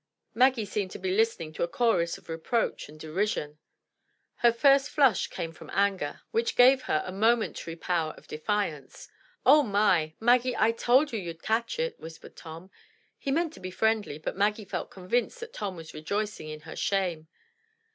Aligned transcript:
Maggie 0.33 0.65
seemed 0.65 0.89
to 0.89 0.97
be 0.97 1.11
listening 1.15 1.53
to 1.53 1.63
a 1.63 1.67
chorus 1.67 2.17
of 2.17 2.27
reproach 2.27 2.89
and 2.89 2.99
derision. 2.99 3.59
Her 4.37 4.51
first 4.51 4.89
flush 4.89 5.27
came 5.27 5.51
from 5.51 5.69
anger, 5.71 6.21
which 6.31 6.55
gave 6.55 6.81
her 6.85 7.03
a 7.05 7.11
226 7.11 7.59
THE 7.61 7.63
TREASURE 7.63 7.77
CHEST 7.77 7.85
momentary 7.85 8.09
power 8.09 8.13
of 8.17 8.27
defiance. 8.27 9.07
"Oh, 9.45 9.61
my! 9.61 10.15
Maggie, 10.19 10.57
I 10.57 10.71
told 10.71 11.13
you 11.13 11.19
you'd 11.19 11.43
catch 11.43 11.77
it," 11.77 11.99
whispered 11.99 12.35
Tom. 12.35 12.71
He 13.19 13.29
meant 13.29 13.53
to 13.53 13.59
be 13.59 13.69
friendly, 13.69 14.17
but 14.17 14.35
Maggie 14.35 14.65
felt 14.65 14.89
convinced 14.89 15.39
that 15.39 15.53
Tom 15.53 15.75
was 15.75 15.93
rejoicing 15.93 16.49
in 16.49 16.61
her 16.61 16.75
shame. 16.75 17.27